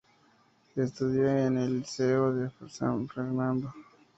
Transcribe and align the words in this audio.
Estudió 0.75 1.29
en 1.29 1.59
el 1.59 1.79
Liceo 1.81 2.33
de 2.33 2.49
San 2.69 3.07
Fernando. 3.07 3.71